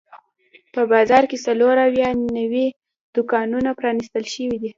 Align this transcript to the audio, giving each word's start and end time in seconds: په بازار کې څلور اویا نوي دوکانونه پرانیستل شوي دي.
په 0.73 0.81
بازار 0.91 1.23
کې 1.29 1.37
څلور 1.45 1.75
اویا 1.87 2.09
نوي 2.37 2.67
دوکانونه 3.15 3.69
پرانیستل 3.79 4.23
شوي 4.33 4.57
دي. 4.61 4.69